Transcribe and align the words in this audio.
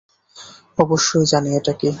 অবশ্যই 0.77 1.25
জানি 1.25 1.49
এটা 1.55 1.73
কী। 1.73 1.89